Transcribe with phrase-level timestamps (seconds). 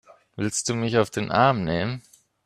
[0.35, 2.01] Willst du mich auf den Arm nehmen?